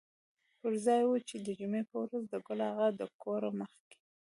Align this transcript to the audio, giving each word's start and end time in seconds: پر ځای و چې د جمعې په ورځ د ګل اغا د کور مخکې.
پر 0.59 0.73
ځای 0.85 1.01
و 1.07 1.13
چې 1.27 1.35
د 1.45 1.47
جمعې 1.59 1.81
په 1.89 1.95
ورځ 2.03 2.23
د 2.31 2.33
ګل 2.45 2.59
اغا 2.69 2.87
د 2.99 3.01
کور 3.21 3.41
مخکې. 3.59 3.97